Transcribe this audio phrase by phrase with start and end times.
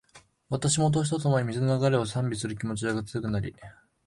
[0.49, 3.55] 私も、年とともに、水の流れを賛美する気持ちが強くなり